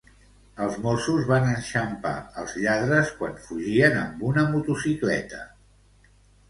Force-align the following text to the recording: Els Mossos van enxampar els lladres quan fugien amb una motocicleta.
Els 0.67 0.77
Mossos 0.85 1.27
van 1.31 1.45
enxampar 1.49 2.15
els 2.45 2.57
lladres 2.63 3.13
quan 3.21 3.39
fugien 3.45 4.01
amb 4.07 4.27
una 4.33 4.49
motocicleta. 4.57 5.49